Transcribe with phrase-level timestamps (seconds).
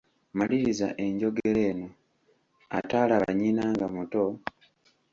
[0.37, 1.87] Maliriza enjogera eno,
[2.77, 4.23] ataalaba nnyina nga muto,……